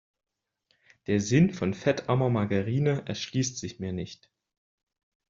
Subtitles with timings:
[1.05, 4.31] Der Sinn von fettarmer Margarine erschließt sich mir nicht.